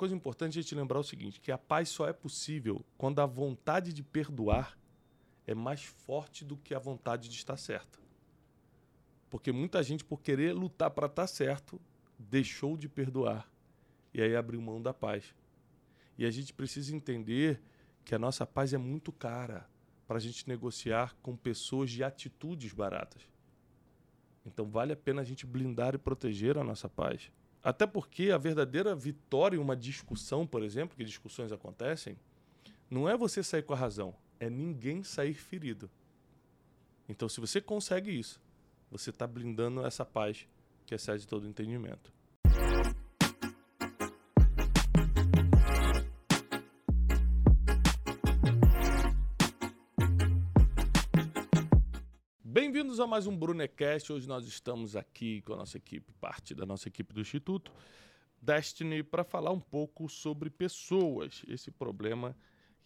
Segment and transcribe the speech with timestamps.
[0.00, 3.26] coisa importante é gente lembrar o seguinte, que a paz só é possível quando a
[3.26, 4.78] vontade de perdoar
[5.46, 7.98] é mais forte do que a vontade de estar certa.
[9.28, 11.78] Porque muita gente, por querer lutar para estar certo,
[12.18, 13.46] deixou de perdoar
[14.14, 15.34] e aí abriu mão da paz.
[16.16, 17.60] E a gente precisa entender
[18.02, 19.68] que a nossa paz é muito cara
[20.08, 23.20] para a gente negociar com pessoas de atitudes baratas.
[24.46, 27.30] Então vale a pena a gente blindar e proteger a nossa paz.
[27.62, 32.16] Até porque a verdadeira vitória em uma discussão, por exemplo, que discussões acontecem,
[32.90, 35.90] não é você sair com a razão, é ninguém sair ferido.
[37.08, 38.40] Então, se você consegue isso,
[38.90, 40.48] você está blindando essa paz
[40.86, 42.12] que excede todo entendimento.
[52.52, 54.12] Bem-vindos a mais um Brunecast.
[54.12, 57.72] Hoje nós estamos aqui com a nossa equipe, parte da nossa equipe do Instituto
[58.42, 61.44] Destiny, para falar um pouco sobre pessoas.
[61.46, 62.36] Esse problema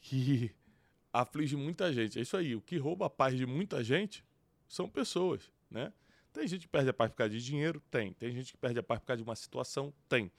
[0.02, 0.54] que
[1.10, 2.18] aflige muita gente.
[2.18, 4.22] É isso aí, o que rouba a paz de muita gente
[4.68, 5.94] são pessoas, né?
[6.30, 7.80] Tem gente que perde a paz por causa de dinheiro?
[7.90, 8.12] Tem.
[8.12, 9.94] Tem gente que perde a paz por causa de uma situação?
[10.06, 10.30] Tem.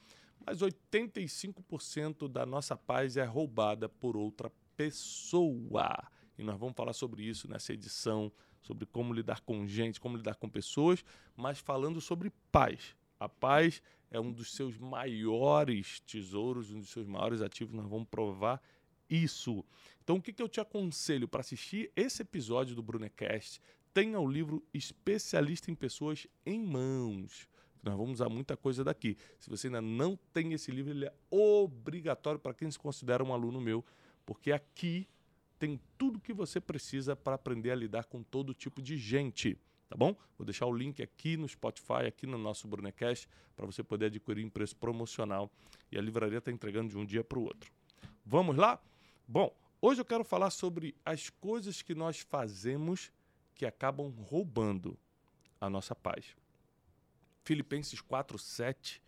[0.46, 6.12] Mas 85% da nossa paz é roubada por outra pessoa.
[6.38, 8.30] E nós vamos falar sobre isso nessa edição,
[8.62, 11.04] sobre como lidar com gente, como lidar com pessoas,
[11.36, 12.96] mas falando sobre paz.
[13.18, 17.74] A paz é um dos seus maiores tesouros, um dos seus maiores ativos.
[17.74, 18.60] Nós vamos provar
[19.08, 19.64] isso.
[20.02, 23.60] Então, o que, que eu te aconselho para assistir esse episódio do Brunecast?
[23.92, 27.48] Tenha o livro Especialista em Pessoas em Mãos.
[27.82, 29.16] Nós vamos usar muita coisa daqui.
[29.38, 33.32] Se você ainda não tem esse livro, ele é obrigatório para quem se considera um
[33.32, 33.84] aluno meu,
[34.24, 35.08] porque aqui
[35.58, 39.58] tem tudo que você precisa para aprender a lidar com todo tipo de gente.
[39.88, 40.16] Tá bom?
[40.36, 44.44] Vou deixar o link aqui no Spotify, aqui no nosso Brunecast, para você poder adquirir
[44.44, 45.50] em preço promocional.
[45.90, 47.72] E a livraria está entregando de um dia para o outro.
[48.24, 48.80] Vamos lá?
[49.26, 53.12] Bom, hoje eu quero falar sobre as coisas que nós fazemos
[53.54, 54.98] que acabam roubando
[55.60, 56.36] a nossa paz.
[57.44, 59.00] Filipenses 4:7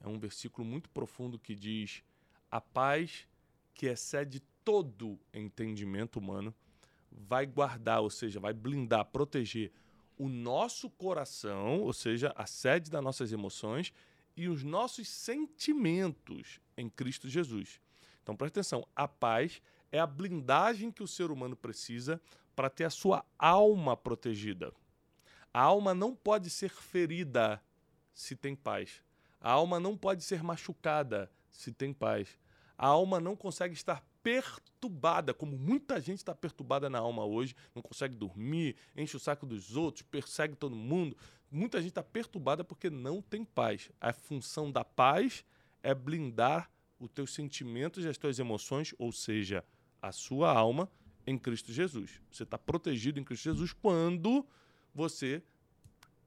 [0.00, 2.04] é um versículo muito profundo que diz:
[2.50, 3.26] "A paz
[3.72, 6.54] que excede todo entendimento humano
[7.10, 9.72] vai guardar, ou seja, vai blindar, proteger
[10.18, 13.94] o nosso coração, ou seja, a sede das nossas emoções
[14.36, 17.80] e os nossos sentimentos em Cristo Jesus.
[18.22, 22.20] Então presta atenção, a paz é a blindagem que o ser humano precisa
[22.54, 24.70] para ter a sua alma protegida.
[25.50, 27.58] A alma não pode ser ferida
[28.12, 29.02] se tem paz.
[29.40, 32.38] A alma não pode ser machucada se tem paz.
[32.76, 37.80] A alma não consegue estar perturbada, como muita gente está perturbada na alma hoje, não
[37.80, 41.16] consegue dormir, enche o saco dos outros, persegue todo mundo.
[41.50, 43.90] Muita gente está perturbada porque não tem paz.
[43.98, 45.46] A função da paz
[45.82, 49.64] é blindar os teus sentimentos e as tuas emoções, ou seja,
[50.02, 50.90] a sua alma
[51.26, 52.20] em Cristo Jesus.
[52.30, 54.46] Você está protegido em Cristo Jesus quando
[54.94, 55.42] você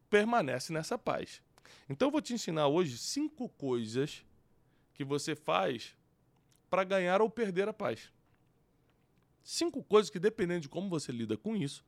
[0.09, 1.39] permanece nessa paz.
[1.87, 4.25] Então eu vou te ensinar hoje cinco coisas
[4.91, 5.95] que você faz
[6.71, 8.09] para ganhar ou perder a paz.
[9.43, 11.83] Cinco coisas que, dependendo de como você lida com isso,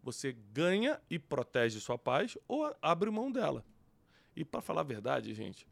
[0.00, 3.64] você ganha e protege sua paz ou abre mão dela.
[4.36, 5.66] E para falar a verdade, gente,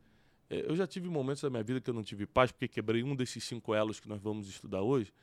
[0.51, 3.05] é, eu já tive momentos da minha vida que eu não tive paz porque quebrei
[3.05, 5.15] um desses cinco elos que nós vamos estudar hoje.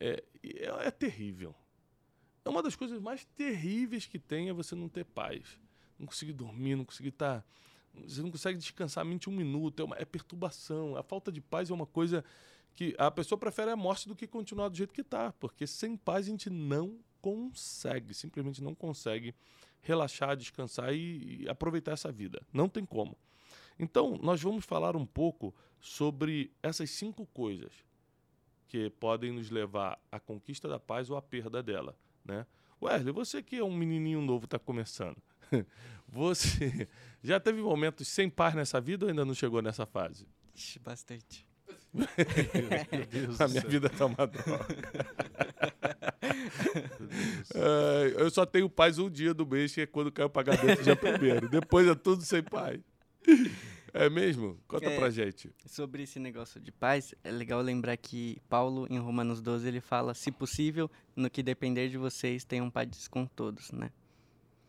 [0.00, 1.54] É, é, é terrível.
[2.42, 5.60] É uma das coisas mais terríveis que tem é você não ter paz.
[5.98, 7.42] Não conseguir dormir, não conseguir estar.
[7.42, 7.44] Tá,
[8.06, 9.82] você não consegue descansar a mente um minuto.
[9.82, 10.96] É, uma, é perturbação.
[10.96, 12.24] A falta de paz é uma coisa
[12.78, 15.96] que a pessoa prefere a morte do que continuar do jeito que está, porque sem
[15.96, 19.34] paz a gente não consegue, simplesmente não consegue
[19.82, 22.40] relaxar, descansar e, e aproveitar essa vida.
[22.52, 23.18] Não tem como.
[23.80, 27.72] Então, nós vamos falar um pouco sobre essas cinco coisas
[28.68, 32.46] que podem nos levar à conquista da paz ou à perda dela, né?
[32.80, 35.20] Wesley, você que é um menininho novo, está começando.
[36.06, 36.88] Você
[37.22, 40.28] já teve momentos sem paz nessa vida ou ainda não chegou nessa fase?
[40.80, 41.47] Bastante.
[43.38, 44.76] a minha vida tá uma droga.
[47.54, 50.82] é, eu só tenho paz um dia do mês, que é quando cai o pagamento
[50.82, 51.48] dia primeiro.
[51.48, 52.80] Depois é tudo sem paz.
[53.92, 54.58] É mesmo?
[54.68, 55.50] Conta é, pra gente.
[55.66, 60.14] Sobre esse negócio de paz, é legal lembrar que Paulo, em Romanos 12, ele fala:
[60.14, 63.90] se possível, no que depender de vocês, tenham paz com todos, né?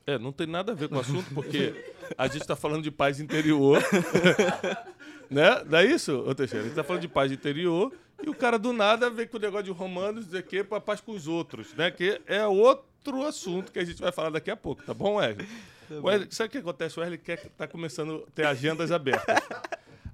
[0.07, 2.89] É, não tem nada a ver com o assunto, porque a gente está falando de
[2.89, 3.80] paz interior.
[5.30, 5.64] né?
[5.66, 6.62] Não é isso, ô Teixeira?
[6.62, 7.94] A gente está falando de paz interior
[8.24, 10.81] e o cara do nada vem com o negócio de romanos dizer que é para
[10.81, 11.92] paz com os outros, né?
[11.92, 15.48] Que é outro assunto que a gente vai falar daqui a pouco, tá bom, Wesley?
[15.88, 17.00] Tá Wesley sabe o que acontece?
[17.00, 19.36] O Wesley quer tá começando a ter agendas abertas.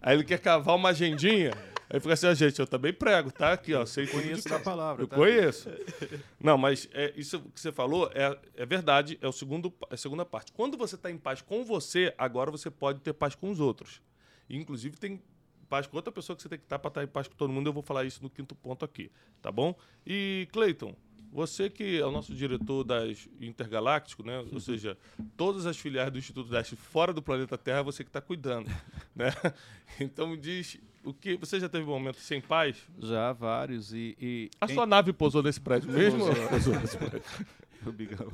[0.02, 1.52] Aí ele quer cavar uma agendinha
[1.90, 3.54] Aí fica assim, ah, gente, eu também prego, tá?
[3.54, 5.04] Aqui, ó, sei Conheço da palavra.
[5.04, 5.16] Eu tá?
[5.16, 5.70] conheço.
[6.42, 9.98] Não, mas é, isso que você falou é, é verdade, é, o segundo, é a
[9.98, 10.52] segunda parte.
[10.52, 14.02] Quando você está em paz com você, agora você pode ter paz com os outros.
[14.50, 15.22] Inclusive, tem
[15.70, 17.52] paz com outra pessoa que você tem que estar para estar em paz com todo
[17.52, 17.68] mundo.
[17.68, 19.12] Eu vou falar isso no quinto ponto aqui,
[19.42, 19.76] tá bom?
[20.06, 20.96] E, Cleiton,
[21.32, 24.40] você que é o nosso diretor das Intergaláctico, né?
[24.54, 24.98] Ou seja,
[25.36, 28.70] todas as filiais do Instituto Deste fora do planeta Terra, você que está cuidando,
[29.14, 29.34] né?
[30.00, 32.78] Então me diz, o que você já teve um momento sem paz?
[33.00, 34.16] Já vários e...
[34.20, 36.20] e A sua nave pousou nesse prédio mesmo?
[36.20, 36.48] Pousou.
[36.48, 37.24] Pousou nesse prédio.
[37.86, 38.32] O bigão.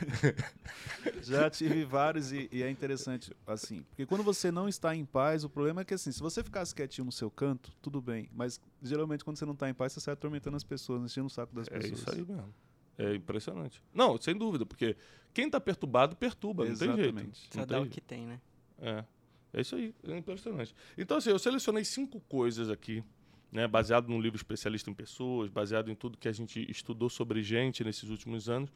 [1.22, 5.44] Já tive vários e, e é interessante, assim, porque quando você não está em paz,
[5.44, 8.60] o problema é que, assim, se você ficasse quietinho no seu canto, tudo bem, mas
[8.82, 11.54] geralmente quando você não está em paz, você sai atormentando as pessoas, enchendo o saco
[11.54, 12.00] das É pessoas.
[12.00, 12.54] isso aí mesmo.
[12.98, 13.82] É impressionante.
[13.94, 14.96] Não, sem dúvida, porque
[15.32, 17.00] quem está perturbado, perturba, não tem jeito.
[17.00, 17.48] Exatamente.
[17.50, 18.40] Só Não dá o que tem, né?
[18.78, 19.04] É.
[19.52, 20.74] É isso aí, é impressionante.
[20.96, 23.02] Então, assim, eu selecionei cinco coisas aqui,
[23.50, 27.42] né, baseado num livro especialista em pessoas, baseado em tudo que a gente estudou sobre
[27.42, 28.70] gente nesses últimos anos.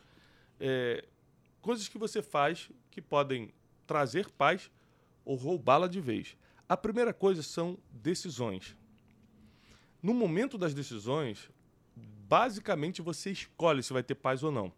[0.58, 1.04] É,
[1.64, 3.50] coisas que você faz que podem
[3.86, 4.70] trazer paz
[5.24, 6.36] ou roubá-la de vez.
[6.68, 8.76] A primeira coisa são decisões.
[10.02, 11.50] No momento das decisões,
[12.28, 14.70] basicamente você escolhe se vai ter paz ou não.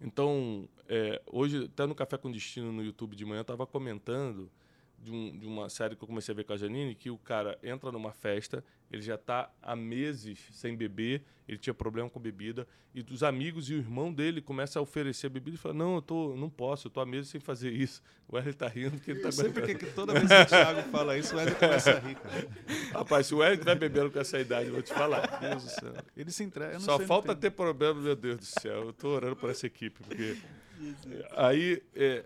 [0.00, 4.50] Então, é, hoje, até no Café com Destino no YouTube de manhã, eu estava comentando
[4.98, 7.18] de, um- de uma série que eu comecei a ver com a Janine, que o
[7.18, 12.18] cara entra numa festa, ele já está há meses sem beber, ele tinha problema com
[12.20, 15.94] bebida, e os amigos e o irmão dele começam a oferecer bebida e falam, não,
[15.96, 18.02] eu tô, não posso, eu tô há meses sem fazer isso.
[18.26, 19.52] O Wesley tá rindo porque ele tá aguentando.
[19.52, 22.48] porque que toda vez que o Thiago fala isso, o Ed começa a rir, cara.
[22.92, 25.38] Rapaz, se o Wesley vai bebendo com essa idade, eu vou te falar.
[25.42, 25.92] Meu Deus do céu.
[26.16, 26.80] Ele se entrega.
[26.80, 28.84] Só falta ter problema, meu Deus do céu.
[28.86, 30.36] Eu tô orando por essa equipe, porque.
[31.36, 32.24] Aí, é,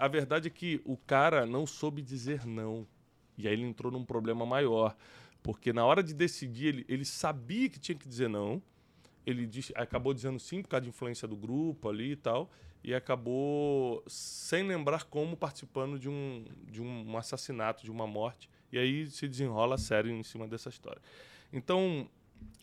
[0.00, 2.86] a verdade é que o cara não soube dizer não.
[3.36, 4.96] E aí ele entrou num problema maior.
[5.42, 8.62] Porque na hora de decidir, ele, ele sabia que tinha que dizer não.
[9.26, 12.50] Ele disse, acabou dizendo sim por causa de influência do grupo ali e tal.
[12.82, 18.48] E acabou sem lembrar como participando de um, de um assassinato, de uma morte.
[18.72, 21.02] E aí se desenrola a série em cima dessa história.
[21.52, 22.08] Então,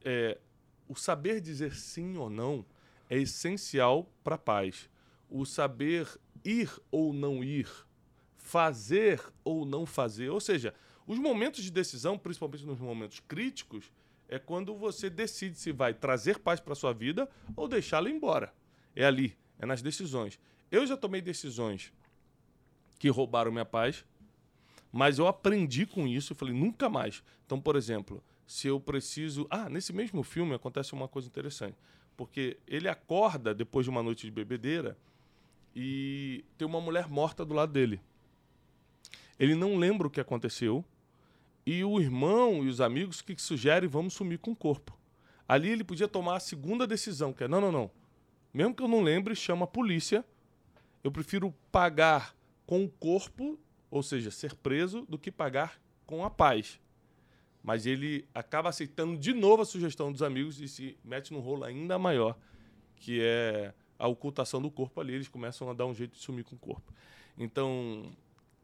[0.04, 0.40] é,
[0.88, 2.66] o saber dizer sim ou não
[3.08, 4.90] é essencial para a paz.
[5.30, 6.08] O saber
[6.44, 7.70] ir ou não ir,
[8.38, 10.30] fazer ou não fazer.
[10.30, 10.74] Ou seja,
[11.06, 13.92] os momentos de decisão, principalmente nos momentos críticos,
[14.28, 18.54] é quando você decide se vai trazer paz para sua vida ou deixá-la embora.
[18.96, 20.40] É ali, é nas decisões.
[20.70, 21.94] Eu já tomei decisões
[23.00, 24.04] que roubaram minha paz,
[24.92, 27.24] mas eu aprendi com isso e falei, nunca mais.
[27.46, 29.46] Então, por exemplo, se eu preciso.
[29.50, 31.78] Ah, nesse mesmo filme acontece uma coisa interessante.
[32.16, 34.98] Porque ele acorda depois de uma noite de bebedeira
[35.80, 38.02] e tem uma mulher morta do lado dele.
[39.40, 40.84] Ele não lembra o que aconteceu
[41.64, 44.98] e o irmão e os amigos que sugerem vamos sumir com o corpo.
[45.48, 47.92] Ali ele podia tomar a segunda decisão, que é não, não, não.
[48.52, 50.26] Mesmo que eu não lembre, chama a polícia.
[51.04, 52.36] Eu prefiro pagar
[52.66, 53.60] com o corpo,
[53.92, 56.80] ou seja, ser preso, do que pagar com a paz.
[57.62, 61.66] Mas ele acaba aceitando de novo a sugestão dos amigos e se mete num rolo
[61.66, 62.36] ainda maior,
[62.96, 65.14] que é a ocultação do corpo ali.
[65.14, 66.94] Eles começam a dar um jeito de sumir com o corpo.
[67.38, 68.12] Então,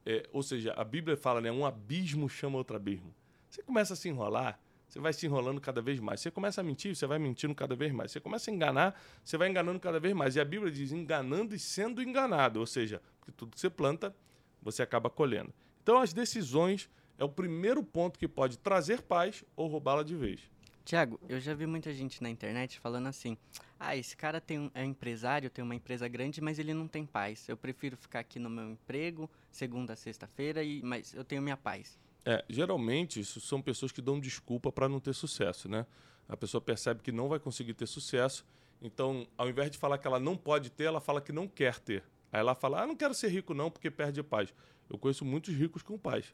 [0.06, 1.52] é, ou seja, a Bíblia fala, né?
[1.52, 3.14] Um abismo chama outro abismo.
[3.50, 6.22] Você começa a se enrolar, você vai se enrolando cada vez mais.
[6.22, 8.12] Você começa a mentir, você vai mentindo cada vez mais.
[8.12, 10.36] Você começa a enganar, você vai enganando cada vez mais.
[10.36, 12.60] E a Bíblia diz enganando e sendo enganado.
[12.60, 14.16] Ou seja, porque tudo que você planta,
[14.62, 15.54] você acaba colhendo.
[15.82, 20.42] Então, as decisões é o primeiro ponto que pode trazer paz ou roubá-la de vez.
[20.86, 23.38] Tiago, eu já vi muita gente na internet falando assim:
[23.86, 27.06] ah, esse cara tem um, é empresário, tem uma empresa grande, mas ele não tem
[27.06, 27.48] paz.
[27.50, 31.58] Eu prefiro ficar aqui no meu emprego, segunda a sexta-feira, e mas eu tenho minha
[31.58, 31.98] paz.
[32.26, 35.86] É, geralmente, isso são pessoas que dão desculpa para não ter sucesso, né?
[36.30, 38.46] A pessoa percebe que não vai conseguir ter sucesso,
[38.82, 41.80] então, ao invés de falar que ela não pode ter, ela fala que não quer
[41.80, 42.04] ter.
[42.32, 44.54] Aí ela fala, ah, não quero ser rico não, porque perde paz.
[44.90, 46.34] Eu conheço muitos ricos com paz.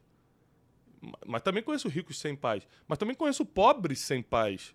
[1.00, 2.66] Ma- Mas também conheço ricos sem paz.
[2.88, 4.74] Mas também conheço pobres sem paz.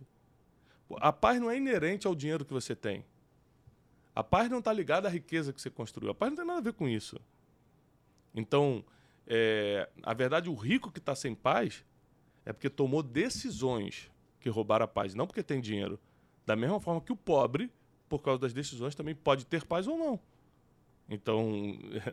[0.98, 3.06] A paz não é inerente ao dinheiro que você tem.
[4.15, 6.12] A paz não está ligada à riqueza que você construiu.
[6.12, 7.20] A paz não tem nada a ver com isso.
[8.34, 8.84] Então,
[9.27, 11.84] é, a verdade, o rico que está sem paz
[12.46, 16.00] é porque tomou decisões que roubaram a paz, não porque tem dinheiro.
[16.46, 17.72] Da mesma forma que o pobre,
[18.08, 20.20] por causa das decisões, também pode ter paz ou não.
[21.10, 21.51] Então,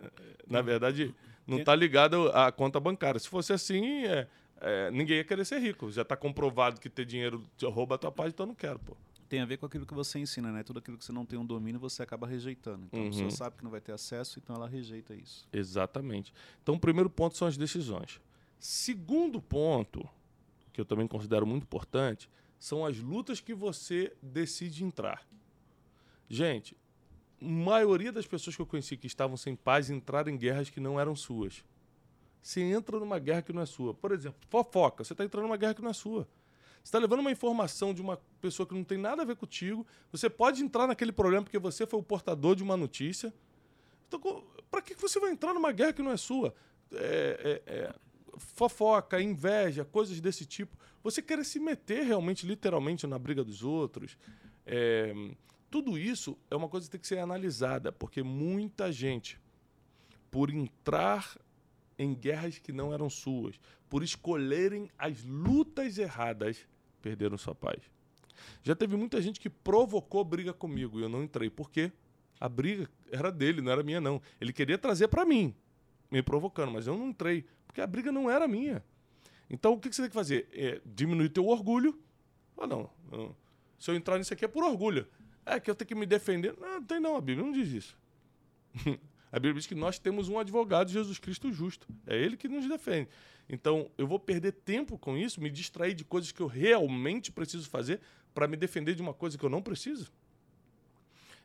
[0.49, 1.15] na verdade,
[1.47, 3.21] não está ligado à conta bancária.
[3.21, 4.27] Se fosse assim, é,
[4.63, 5.91] é, ninguém ia querer ser rico.
[5.91, 8.79] Já está comprovado que ter dinheiro te rouba a tua paz, então eu não quero,
[8.79, 8.97] pô.
[9.29, 10.63] Tem a ver com aquilo que você ensina, né?
[10.63, 12.85] Tudo aquilo que você não tem um domínio, você acaba rejeitando.
[12.85, 13.11] Então a Uhum.
[13.11, 15.49] pessoa sabe que não vai ter acesso, então ela rejeita isso.
[15.53, 16.33] Exatamente.
[16.63, 18.21] Então, o primeiro ponto são as decisões.
[18.61, 20.07] Segundo ponto,
[20.73, 22.29] que eu também considero muito importante,
[22.59, 25.27] são as lutas que você decide entrar.
[26.29, 26.77] Gente,
[27.41, 30.79] a maioria das pessoas que eu conheci que estavam sem paz entraram em guerras que
[30.79, 31.65] não eram suas.
[32.43, 33.95] Você entra numa guerra que não é sua.
[33.95, 35.05] Por exemplo, fofoca.
[35.05, 36.29] Você está entrando numa guerra que não é sua.
[36.83, 39.87] Você está levando uma informação de uma pessoa que não tem nada a ver contigo.
[40.11, 43.33] Você pode entrar naquele problema porque você foi o portador de uma notícia.
[44.09, 46.53] Então, para que você vai entrar numa guerra que não é sua?
[46.93, 47.95] É, é, é,
[48.37, 50.77] fofoca, inveja, coisas desse tipo.
[51.05, 54.19] Você querer se meter realmente, literalmente, na briga dos outros.
[54.67, 55.15] É,
[55.71, 59.41] tudo isso é uma coisa que tem que ser analisada, porque muita gente,
[60.31, 61.39] por entrar
[62.03, 66.67] em guerras que não eram suas, por escolherem as lutas erradas,
[67.01, 67.79] perderam sua paz.
[68.63, 71.51] Já teve muita gente que provocou briga comigo e eu não entrei.
[71.51, 71.93] Por quê?
[72.41, 74.21] A briga era dele, não era minha, não.
[74.41, 75.55] Ele queria trazer para mim,
[76.11, 78.83] me provocando, mas eu não entrei, porque a briga não era minha.
[79.49, 80.49] Então, o que você tem que fazer?
[80.53, 82.01] É diminuir teu orgulho.
[82.57, 83.37] Ah, não, não.
[83.79, 85.07] Se eu entrar nisso aqui é por orgulho.
[85.45, 86.57] É que eu tenho que me defender.
[86.59, 87.99] Não, não tem não, a Bíblia não diz isso.
[89.33, 91.89] A Bíblia diz que nós temos um advogado, Jesus Cristo justo.
[92.07, 93.09] É ele que nos defende.
[93.49, 97.69] Então, eu vou perder tempo com isso, me distrair de coisas que eu realmente preciso
[97.69, 98.01] fazer
[98.35, 100.13] para me defender de uma coisa que eu não preciso?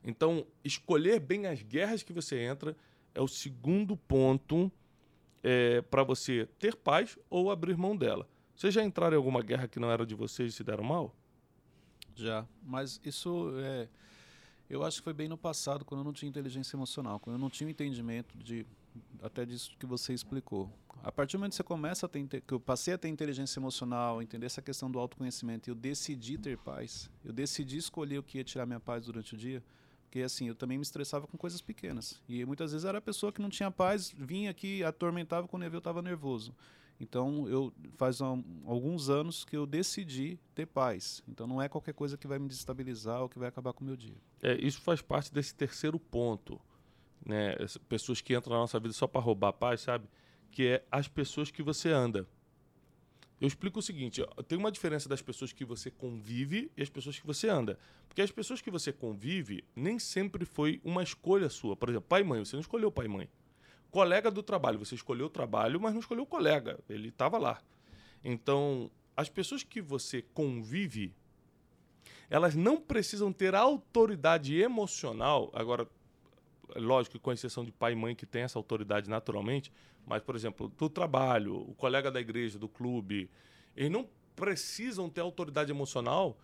[0.03, 2.75] Então, escolher bem as guerras que você entra
[3.15, 4.69] é o segundo ponto
[5.41, 8.27] é, para você ter paz ou abrir mão dela.
[8.53, 11.15] Vocês já entraram em alguma guerra que não era de vocês e se deram mal?
[12.15, 13.87] Já, mas isso é
[14.69, 17.39] eu acho que foi bem no passado, quando eu não tinha inteligência emocional, quando eu
[17.39, 18.65] não tinha o entendimento de
[19.21, 20.71] até disso que você explicou.
[21.03, 23.59] A partir do momento que você começa a ter, que eu passei a ter inteligência
[23.59, 28.39] emocional, entender essa questão do autoconhecimento, eu decidi ter paz, eu decidi escolher o que
[28.39, 29.63] ia tirar minha paz durante o dia,
[30.03, 32.21] porque assim, eu também me estressava com coisas pequenas.
[32.27, 35.77] E muitas vezes era a pessoa que não tinha paz, vinha aqui, atormentava quando eu
[35.77, 36.53] estava nervoso.
[36.99, 41.21] Então, eu faz um, alguns anos que eu decidi ter paz.
[41.27, 43.87] Então, não é qualquer coisa que vai me desestabilizar ou que vai acabar com o
[43.87, 44.15] meu dia.
[44.41, 46.59] É, isso faz parte desse terceiro ponto.
[47.25, 47.55] Né?
[47.89, 50.07] pessoas que entram na nossa vida só para roubar a paz, sabe?
[50.49, 52.27] Que é as pessoas que você anda.
[53.39, 57.19] Eu explico o seguinte: tem uma diferença das pessoas que você convive e as pessoas
[57.19, 57.77] que você anda.
[58.07, 61.75] Porque as pessoas que você convive nem sempre foi uma escolha sua.
[61.75, 62.43] Por exemplo, pai e mãe.
[62.43, 63.29] Você não escolheu pai e mãe.
[63.91, 67.61] Colega do trabalho, você escolheu o trabalho, mas não escolheu o colega, ele estava lá.
[68.23, 71.13] Então, as pessoas que você convive,
[72.29, 75.49] elas não precisam ter autoridade emocional.
[75.53, 75.87] Agora,
[76.75, 79.71] lógico, com exceção de pai e mãe que tem essa autoridade naturalmente,
[80.05, 83.29] mas, por exemplo, do trabalho, o colega da igreja, do clube,
[83.75, 86.37] eles não precisam ter autoridade emocional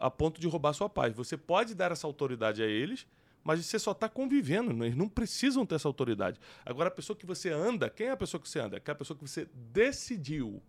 [0.00, 1.14] a ponto de roubar sua paz.
[1.14, 3.06] Você pode dar essa autoridade a eles,
[3.42, 4.86] mas você só está convivendo, né?
[4.86, 6.38] eles não precisam ter essa autoridade.
[6.64, 8.76] Agora, a pessoa que você anda, quem é a pessoa que você anda?
[8.76, 10.62] É aquela pessoa que você decidiu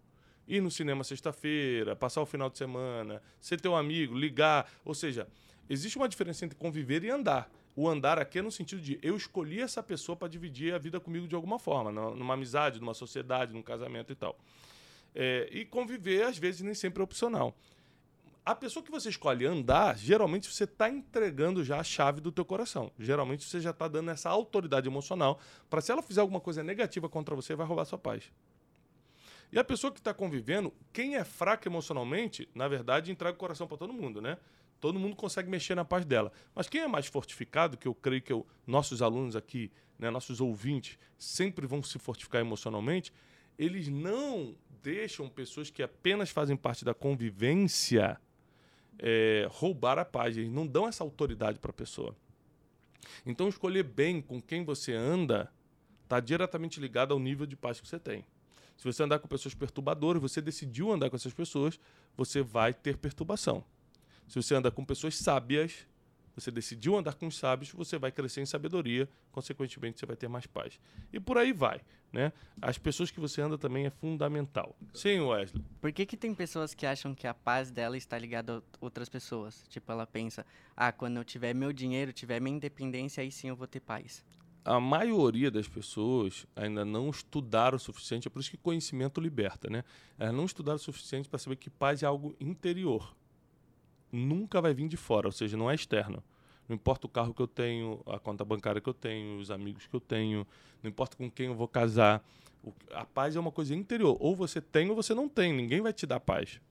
[0.47, 4.69] ir no cinema sexta-feira, passar o final de semana, ser teu amigo, ligar.
[4.83, 5.27] Ou seja,
[5.69, 7.51] existe uma diferença entre conviver e andar.
[7.75, 10.99] O andar aqui é no sentido de eu escolhi essa pessoa para dividir a vida
[10.99, 14.37] comigo de alguma forma, numa amizade, numa sociedade, num casamento e tal.
[15.13, 17.55] É, e conviver, às vezes, nem sempre é opcional
[18.45, 22.43] a pessoa que você escolhe andar, geralmente você está entregando já a chave do teu
[22.43, 22.91] coração.
[22.97, 27.07] Geralmente você já está dando essa autoridade emocional para se ela fizer alguma coisa negativa
[27.07, 28.31] contra você, vai roubar sua paz.
[29.51, 33.67] E a pessoa que está convivendo, quem é fraco emocionalmente, na verdade, entrega o coração
[33.67, 34.37] para todo mundo, né?
[34.79, 36.31] Todo mundo consegue mexer na paz dela.
[36.55, 40.39] Mas quem é mais fortificado, que eu creio que eu, nossos alunos aqui, né, nossos
[40.39, 43.11] ouvintes, sempre vão se fortificar emocionalmente,
[43.57, 48.19] eles não deixam pessoas que apenas fazem parte da convivência
[48.99, 52.15] é, roubar a paz, eles não dão essa autoridade para a pessoa.
[53.25, 55.51] Então, escolher bem com quem você anda
[56.03, 58.25] está diretamente ligado ao nível de paz que você tem.
[58.77, 61.79] Se você andar com pessoas perturbadoras, você decidiu andar com essas pessoas,
[62.15, 63.63] você vai ter perturbação.
[64.27, 65.85] Se você anda com pessoas sábias,
[66.39, 70.27] você decidiu andar com os sábios, você vai crescer em sabedoria, consequentemente você vai ter
[70.27, 70.79] mais paz.
[71.11, 71.81] E por aí vai,
[72.11, 72.31] né?
[72.61, 74.75] As pessoas que você anda também é fundamental.
[74.93, 75.63] Sim, Wesley.
[75.81, 79.09] Por que que tem pessoas que acham que a paz dela está ligada a outras
[79.09, 79.63] pessoas?
[79.69, 83.55] Tipo, ela pensa, ah, quando eu tiver meu dinheiro, tiver minha independência, aí sim eu
[83.55, 84.23] vou ter paz.
[84.63, 89.69] A maioria das pessoas ainda não estudaram o suficiente, é por isso que conhecimento liberta,
[89.69, 89.83] né?
[90.17, 93.15] Elas não estudaram o suficiente para saber que paz é algo interior
[94.11, 96.23] nunca vai vir de fora, ou seja, não é externo.
[96.67, 99.87] Não importa o carro que eu tenho, a conta bancária que eu tenho, os amigos
[99.87, 100.45] que eu tenho,
[100.83, 102.23] não importa com quem eu vou casar.
[102.93, 104.15] a paz é uma coisa interior.
[104.19, 105.51] Ou você tem ou você não tem.
[105.51, 106.61] Ninguém vai te dar paz.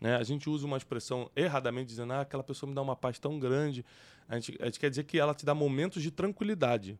[0.00, 0.16] Né?
[0.16, 3.38] A gente usa uma expressão erradamente dizendo ah, aquela pessoa me dá uma paz tão
[3.38, 3.84] grande.
[4.28, 6.98] A gente, a gente quer dizer que ela te dá momentos de tranquilidade.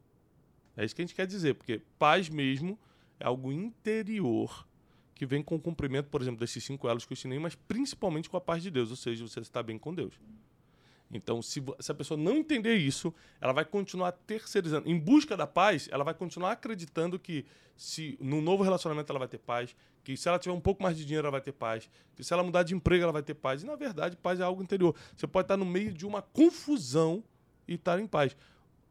[0.76, 2.78] É isso que a gente quer dizer, porque paz mesmo
[3.18, 4.66] É algo interior
[5.20, 8.30] que vem com o cumprimento, por exemplo, desses cinco elos que eu ensinei, mas principalmente
[8.30, 10.14] com a paz de Deus, ou seja, você está bem com Deus.
[11.12, 14.88] Então, se, se, a pessoa não entender isso, ela vai continuar terceirizando.
[14.88, 17.44] Em busca da paz, ela vai continuar acreditando que
[17.76, 20.96] se no novo relacionamento ela vai ter paz, que se ela tiver um pouco mais
[20.96, 23.34] de dinheiro ela vai ter paz, que se ela mudar de emprego ela vai ter
[23.34, 23.62] paz.
[23.62, 24.96] E na verdade, paz é algo interior.
[25.14, 27.22] Você pode estar no meio de uma confusão
[27.68, 28.34] e estar em paz.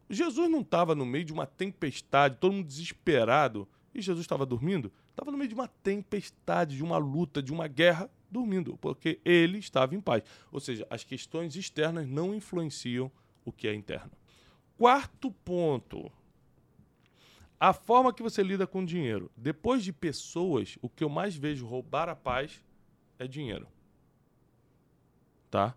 [0.07, 4.91] Jesus não estava no meio de uma tempestade, todo mundo desesperado, e Jesus estava dormindo?
[5.19, 9.57] Estava no meio de uma tempestade, de uma luta, de uma guerra, dormindo, porque ele
[9.57, 10.23] estava em paz.
[10.49, 13.11] Ou seja, as questões externas não influenciam
[13.43, 14.11] o que é interno.
[14.77, 16.09] Quarto ponto.
[17.59, 19.29] A forma que você lida com dinheiro.
[19.35, 22.63] Depois de pessoas, o que eu mais vejo roubar a paz
[23.19, 23.67] é dinheiro.
[25.51, 25.75] Tá?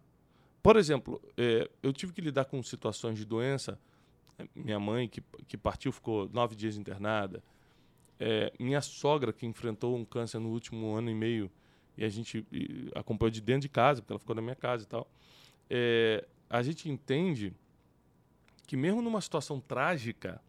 [0.62, 3.76] Por exemplo, é, eu tive que lidar com situações de doença.
[4.54, 7.42] Minha mãe, que, que partiu, ficou nove dias internada.
[8.24, 11.50] É, minha sogra, que enfrentou um câncer no último ano e meio,
[11.98, 12.46] e a gente
[12.94, 15.10] acompanhou de dentro de casa, porque ela ficou na minha casa e tal.
[15.68, 17.52] É, a gente entende
[18.64, 20.40] que mesmo numa situação trágica,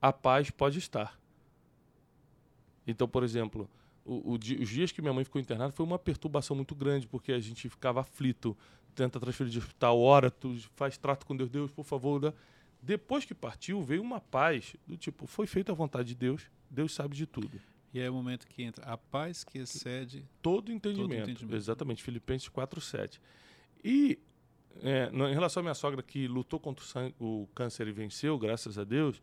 [0.00, 1.20] a paz pode estar.
[2.86, 3.68] Então, por exemplo,
[4.06, 7.30] o, o, os dias que minha mãe ficou internada foi uma perturbação muito grande, porque
[7.32, 8.56] a gente ficava aflito,
[8.94, 12.22] tenta transferir de hospital, ora, tu faz trato com Deus, Deus, por favor.
[12.22, 12.32] Né?
[12.80, 16.94] Depois que partiu, veio uma paz do tipo, foi feita a vontade de Deus, Deus
[16.94, 17.60] sabe de tudo.
[17.92, 21.08] E é o momento que entra a paz que excede todo entendimento.
[21.08, 21.56] Todo entendimento.
[21.56, 23.18] Exatamente, Filipenses 4:7.
[23.82, 24.18] E
[24.82, 26.84] é, em relação à minha sogra que lutou contra
[27.18, 29.20] o, câncer e venceu, graças a Deus,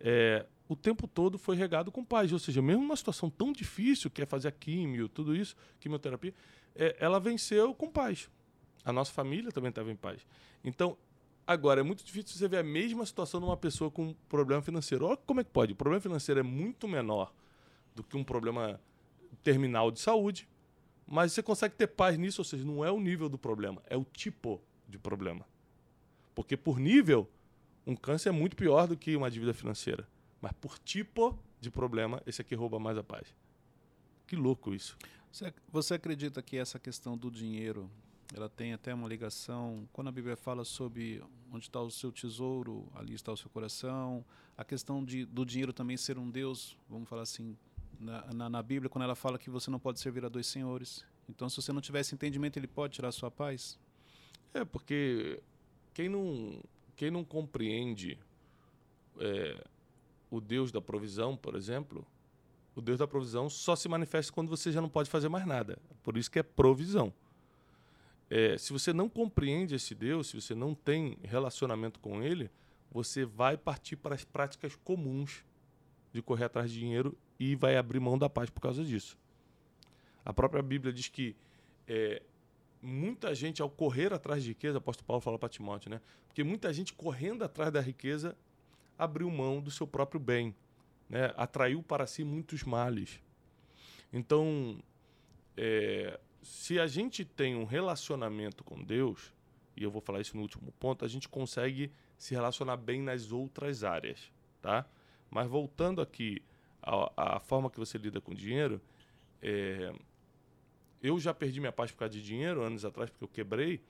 [0.00, 2.32] é, o tempo todo foi regado com paz.
[2.32, 6.34] Ou seja, mesmo numa situação tão difícil, que é fazer a químio, tudo isso, quimioterapia,
[6.74, 8.30] é, ela venceu com paz.
[8.84, 10.26] A nossa família também estava em paz.
[10.62, 10.96] Então,
[11.46, 15.06] agora, é muito difícil você ver a mesma situação numa pessoa com problema financeiro.
[15.06, 15.72] Olha como é que pode.
[15.72, 17.32] O problema financeiro é muito menor
[17.94, 18.80] do que um problema
[19.42, 20.48] terminal de saúde,
[21.06, 23.96] mas você consegue ter paz nisso, ou seja, não é o nível do problema, é
[23.96, 25.46] o tipo de problema.
[26.34, 27.30] Porque por nível,
[27.86, 30.08] um câncer é muito pior do que uma dívida financeira.
[30.40, 33.34] Mas por tipo de problema, esse aqui rouba mais a paz.
[34.26, 34.96] Que louco isso.
[35.70, 37.90] Você acredita que essa questão do dinheiro,
[38.32, 42.88] ela tem até uma ligação, quando a Bíblia fala sobre onde está o seu tesouro,
[42.94, 44.24] ali está o seu coração,
[44.56, 47.56] a questão de, do dinheiro também ser um Deus, vamos falar assim,
[47.98, 51.04] na, na, na, Bíblia quando ela fala que você não pode servir a dois senhores.
[51.28, 53.78] Então, se você não tiver esse entendimento, ele pode tirar a sua paz?
[54.52, 55.40] É, porque
[55.92, 56.60] quem não,
[56.96, 58.18] quem não compreende
[59.18, 59.64] é,
[60.30, 62.06] o Deus da provisão, por exemplo,
[62.74, 65.78] o Deus da provisão só se manifesta quando você já não pode fazer mais nada.
[66.02, 67.12] Por isso que é provisão.
[68.36, 72.50] É, se você não compreende esse Deus, se você não tem relacionamento com ele,
[72.90, 75.44] você vai partir para as práticas comuns
[76.12, 79.16] de correr atrás de dinheiro e vai abrir mão da paz por causa disso.
[80.24, 81.36] A própria Bíblia diz que
[81.86, 82.24] é,
[82.82, 86.00] muita gente, ao correr atrás de riqueza, o apóstolo Paulo fala para Timóteo, né?
[86.26, 88.36] Porque muita gente correndo atrás da riqueza
[88.98, 90.52] abriu mão do seu próprio bem,
[91.08, 91.32] né?
[91.36, 93.20] atraiu para si muitos males.
[94.12, 94.82] Então,
[95.56, 99.32] é, se a gente tem um relacionamento com Deus,
[99.76, 103.32] e eu vou falar isso no último ponto, a gente consegue se relacionar bem nas
[103.32, 104.30] outras áreas,
[104.60, 104.86] tá?
[105.30, 106.42] Mas voltando aqui
[106.82, 108.80] a, a forma que você lida com dinheiro,
[109.42, 109.92] é,
[111.02, 113.80] eu já perdi minha paz por causa de dinheiro anos atrás, porque eu quebrei,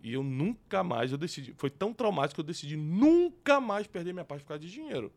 [0.00, 4.12] e eu nunca mais, eu decidi, foi tão traumático que eu decidi nunca mais perder
[4.12, 5.12] minha paz por causa de dinheiro.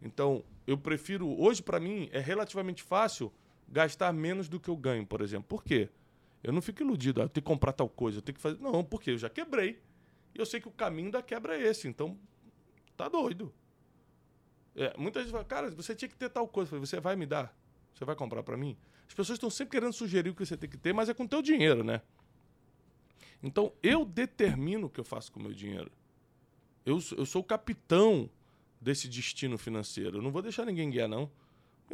[0.00, 3.30] Então, eu prefiro, hoje para mim é relativamente fácil
[3.70, 5.46] gastar menos do que eu ganho, por exemplo.
[5.48, 5.88] Por quê?
[6.42, 8.58] Eu não fico iludido, ah, eu tenho que comprar tal coisa, eu tenho que fazer.
[8.60, 9.80] Não, porque eu já quebrei.
[10.34, 12.18] E eu sei que o caminho da quebra é esse, então
[12.96, 13.52] tá doido.
[14.74, 16.70] É, muita gente fala, cara, você tinha que ter tal coisa.
[16.70, 17.54] falei, você vai me dar?
[17.94, 18.76] Você vai comprar para mim?
[19.06, 21.24] As pessoas estão sempre querendo sugerir o que você tem que ter, mas é com
[21.24, 22.00] o teu dinheiro, né?
[23.42, 25.90] Então, eu determino o que eu faço com o meu dinheiro.
[26.84, 28.30] Eu, eu sou o capitão
[28.80, 30.18] desse destino financeiro.
[30.18, 31.30] Eu não vou deixar ninguém guiar, não.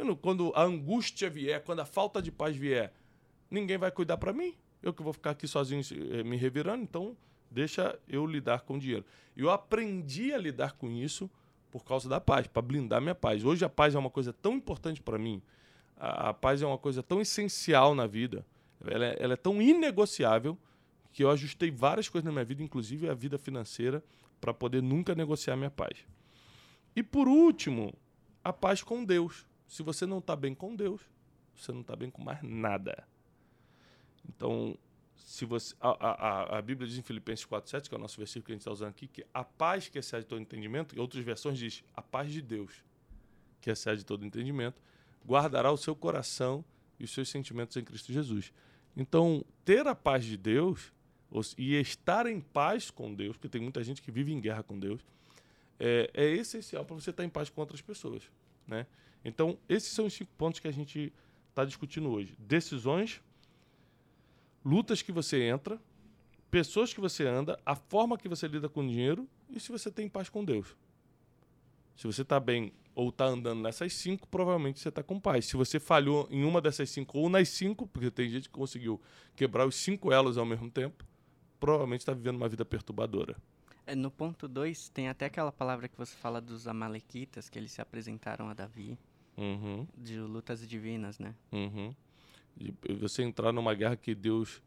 [0.03, 0.15] Não.
[0.15, 2.93] Quando a angústia vier, quando a falta de paz vier,
[3.49, 4.55] ninguém vai cuidar para mim.
[4.81, 5.81] Eu que vou ficar aqui sozinho
[6.11, 7.17] eh, me revirando, então
[7.49, 9.05] deixa eu lidar com o dinheiro.
[9.35, 11.29] Eu aprendi a lidar com isso
[11.71, 13.43] por causa da paz, para blindar minha paz.
[13.43, 15.41] Hoje a paz é uma coisa tão importante para mim,
[15.97, 18.45] a, a, paz é uma coisa tão essencial na vida,
[18.85, 20.57] ela é, ela é tão inegociável
[21.11, 24.03] que eu ajustei várias coisas na minha vida, inclusive a vida financeira,
[24.39, 26.05] para poder nunca negociar minha paz.
[26.95, 27.93] E por último,
[28.43, 29.45] a paz com Deus.
[29.67, 31.01] Se você não está bem com Deus,
[31.55, 33.07] você não está bem com mais nada.
[34.27, 34.77] Então,
[35.15, 38.45] se você a, a, a Bíblia diz em Filipenses 4:7, que é o nosso versículo
[38.45, 41.23] que a gente está usando aqui, que a paz que excede todo entendimento, e outras
[41.23, 42.83] versões diz a paz de Deus,
[43.59, 44.81] que excede todo entendimento,
[45.25, 46.63] guardará o seu coração
[46.99, 48.53] e os seus sentimentos em Cristo Jesus.
[48.95, 50.91] Então, ter a paz de Deus
[51.57, 54.79] e estar em paz com Deus, porque tem muita gente que vive em guerra com
[54.79, 55.01] Deus,
[55.79, 58.23] é, é essencial para você estar em paz com outras pessoas.
[58.65, 58.87] Né?
[59.27, 61.11] Então, esses são os cinco pontos que a gente
[61.49, 63.21] está discutindo hoje: decisões,
[64.63, 65.77] lutas que você entra,
[66.49, 69.91] pessoas que você anda, a forma que você lida com o dinheiro e se você
[69.91, 70.77] tem paz com Deus.
[71.97, 75.45] Se você está bem ou está andando nessas cinco, provavelmente você está com paz.
[75.45, 79.01] Se você falhou em uma dessas cinco ou nas cinco, porque tem gente que conseguiu
[79.35, 81.03] quebrar os cinco elos ao mesmo tempo,
[81.59, 83.35] provavelmente está vivendo uma vida perturbadora.
[83.85, 87.71] É, no ponto 2, tem até aquela palavra que você fala dos amalequitas, que eles
[87.71, 88.97] se apresentaram a Davi,
[89.37, 89.87] uhum.
[89.97, 91.35] de lutas divinas, né?
[91.51, 91.93] Uhum.
[92.59, 94.61] E você entrar numa guerra que Deus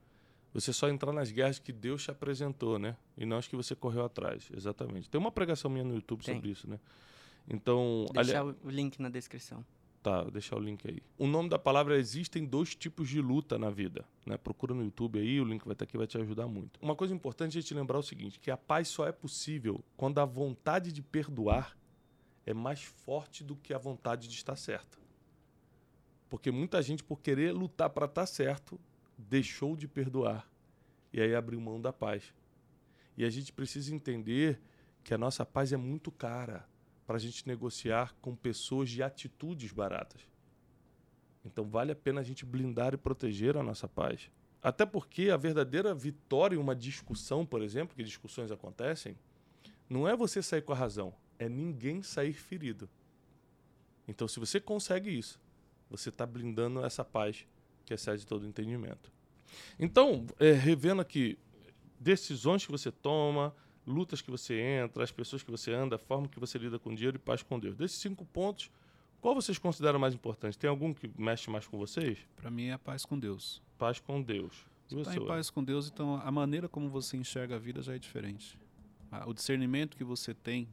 [0.53, 2.97] você só entrar nas guerras que Deus te apresentou, né?
[3.17, 4.51] E não as que você correu atrás.
[4.55, 5.09] Exatamente.
[5.09, 6.35] Tem uma pregação minha no YouTube Tem.
[6.35, 6.79] sobre isso, né?
[7.49, 8.07] Então.
[8.13, 8.57] Deixar ali...
[8.65, 9.65] o link na descrição.
[10.03, 11.03] Tá, vou deixar o link aí.
[11.19, 14.05] O nome da palavra é existem dois tipos de luta na vida.
[14.25, 14.39] Né?
[14.39, 16.81] Procura no YouTube aí, o link vai estar aqui, vai te ajudar muito.
[16.81, 20.19] Uma coisa importante é te lembrar o seguinte: que a paz só é possível quando
[20.19, 21.77] a vontade de perdoar
[22.51, 24.99] é mais forte do que a vontade de estar certa.
[26.29, 28.79] Porque muita gente, por querer lutar para estar certo,
[29.17, 30.49] deixou de perdoar
[31.13, 32.33] e aí abriu mão da paz.
[33.17, 34.61] E a gente precisa entender
[35.03, 36.67] que a nossa paz é muito cara
[37.07, 40.21] para a gente negociar com pessoas de atitudes baratas.
[41.45, 44.31] Então vale a pena a gente blindar e proteger a nossa paz.
[44.63, 49.17] Até porque a verdadeira vitória em uma discussão, por exemplo, que discussões acontecem,
[49.89, 52.89] não é você sair com a razão, é ninguém sair ferido.
[54.07, 55.41] Então, se você consegue isso,
[55.89, 57.47] você está blindando essa paz
[57.87, 59.11] que excede todo entendimento.
[59.79, 61.39] Então, é, revendo aqui
[61.99, 63.55] decisões que você toma,
[63.87, 66.95] lutas que você entra, as pessoas que você anda, a forma que você lida com
[66.95, 67.75] dinheiro e paz com Deus.
[67.75, 68.71] Desses cinco pontos,
[69.19, 70.59] qual vocês consideram mais importante?
[70.59, 72.19] Tem algum que mexe mais com vocês?
[72.37, 73.63] Para mim é a paz com Deus.
[73.79, 74.67] Paz com Deus.
[74.89, 77.95] Você está em paz com Deus, então a maneira como você enxerga a vida já
[77.95, 78.59] é diferente.
[79.27, 80.69] O discernimento que você tem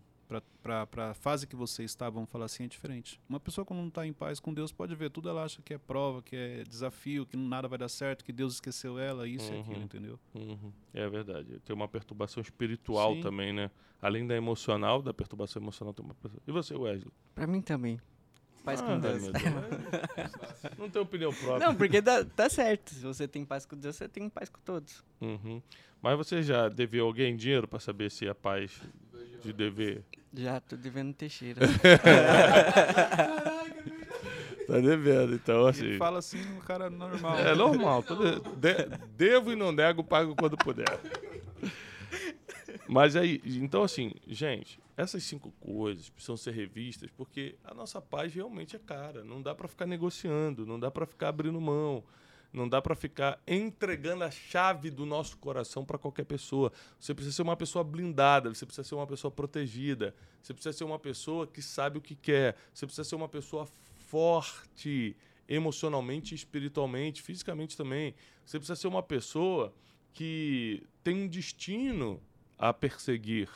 [0.61, 3.19] para a fase que você está, vamos falar assim, é diferente.
[3.29, 5.73] Uma pessoa quando não está em paz com Deus pode ver tudo, ela acha que
[5.73, 9.51] é prova, que é desafio, que nada vai dar certo, que Deus esqueceu ela, isso
[9.51, 9.57] uhum.
[9.57, 10.19] e aquilo, entendeu?
[10.35, 10.71] Uhum.
[10.93, 11.59] É verdade.
[11.59, 13.21] Tem uma perturbação espiritual Sim.
[13.21, 13.71] também, né?
[14.01, 17.11] Além da emocional, da perturbação emocional, tem uma E você, Wesley?
[17.33, 17.99] Para mim também.
[18.63, 19.23] Paz ah, com Deus.
[19.23, 19.33] Deus.
[20.77, 21.65] não tem opinião própria.
[21.65, 22.93] Não, porque dá, tá certo.
[22.93, 25.05] Se você tem paz com Deus, você tem paz com todos.
[25.21, 25.61] Uhum.
[26.01, 28.81] Mas você já deveu alguém dinheiro para saber se a paz
[29.43, 31.61] de dever já, tô devendo Teixeira.
[34.67, 35.85] tá devendo, então assim.
[35.85, 37.39] Ele fala assim um cara normal.
[37.39, 38.03] É normal.
[38.03, 40.85] De, devo e não nego, pago quando puder.
[42.87, 48.31] Mas aí, então assim, gente, essas cinco coisas precisam ser revistas porque a nossa paz
[48.33, 49.23] realmente é cara.
[49.23, 52.03] Não dá para ficar negociando, não dá para ficar abrindo mão.
[52.51, 56.71] Não dá para ficar entregando a chave do nosso coração para qualquer pessoa.
[56.99, 60.83] Você precisa ser uma pessoa blindada, você precisa ser uma pessoa protegida, você precisa ser
[60.83, 63.67] uma pessoa que sabe o que quer, você precisa ser uma pessoa
[64.07, 65.15] forte
[65.47, 68.13] emocionalmente, espiritualmente, fisicamente também.
[68.45, 69.73] Você precisa ser uma pessoa
[70.13, 72.21] que tem um destino
[72.57, 73.49] a perseguir.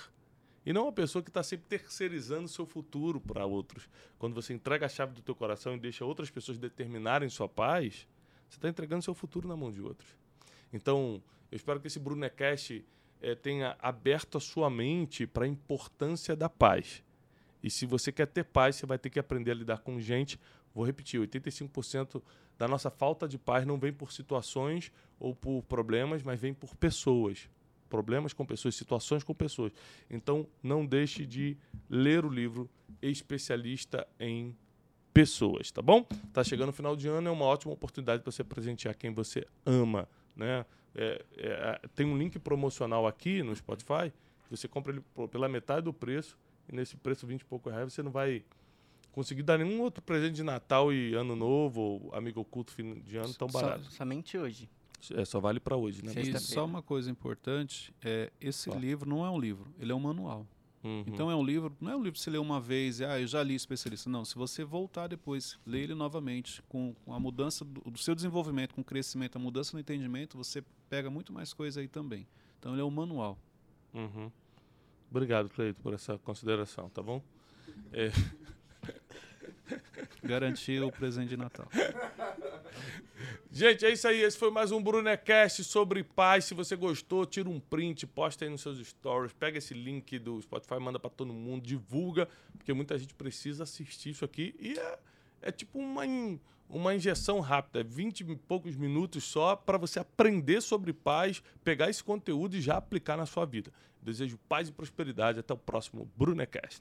[0.65, 3.89] E não uma pessoa que está sempre terceirizando seu futuro para outros.
[4.19, 8.07] Quando você entrega a chave do teu coração e deixa outras pessoas determinarem sua paz,
[8.51, 10.13] você está entregando seu futuro na mão de outros.
[10.73, 12.83] Então, eu espero que esse Brunecast
[13.21, 17.01] é, tenha aberto a sua mente para a importância da paz.
[17.63, 20.37] E se você quer ter paz, você vai ter que aprender a lidar com gente.
[20.75, 22.21] Vou repetir: 85%
[22.57, 26.75] da nossa falta de paz não vem por situações ou por problemas, mas vem por
[26.75, 27.49] pessoas.
[27.89, 29.71] Problemas com pessoas, situações com pessoas.
[30.09, 31.57] Então, não deixe de
[31.89, 32.69] ler o livro
[33.01, 34.55] Especialista em
[35.13, 36.05] pessoas, tá bom?
[36.33, 39.45] Tá chegando o final de ano, é uma ótima oportunidade para você presentear quem você
[39.65, 40.65] ama, né?
[40.93, 44.11] É, é, tem um link promocional aqui no Spotify,
[44.49, 48.03] você compra ele pela metade do preço, e nesse preço 20 e pouco reais você
[48.03, 48.43] não vai
[49.11, 53.17] conseguir dar nenhum outro presente de Natal e Ano Novo, ou amigo oculto fim de
[53.17, 53.85] ano tão barato.
[53.85, 54.69] Só, somente hoje.
[55.15, 56.13] É, só vale para hoje, né?
[56.15, 59.99] E só uma coisa importante, é, esse livro não é um livro, ele é um
[59.99, 60.45] manual.
[60.83, 61.03] Uhum.
[61.05, 63.19] Então é um livro, não é um livro que você lê uma vez e ah,
[63.19, 64.09] eu já li especialista.
[64.09, 68.15] Não, se você voltar depois, ler ele novamente, com, com a mudança do, do, seu
[68.15, 72.27] desenvolvimento, com o crescimento, a mudança no entendimento, você pega muito mais coisa aí também.
[72.59, 73.37] Então ele é um manual.
[73.93, 74.31] Uhum.
[75.09, 77.21] Obrigado, Cleito, por essa consideração, tá bom?
[77.91, 78.09] É...
[80.23, 81.67] Garantir o presente de Natal.
[83.53, 84.21] Gente, é isso aí.
[84.21, 86.45] Esse foi mais um Brunecast sobre paz.
[86.45, 90.41] Se você gostou, tira um print, posta aí nos seus stories, pega esse link do
[90.41, 94.99] Spotify, manda para todo mundo, divulga, porque muita gente precisa assistir isso aqui e é,
[95.41, 96.03] é tipo uma,
[96.69, 102.01] uma injeção rápida, 20 e poucos minutos só para você aprender sobre paz, pegar esse
[102.01, 103.69] conteúdo e já aplicar na sua vida.
[104.01, 105.41] Desejo paz e prosperidade.
[105.41, 106.79] Até o próximo Brunecast.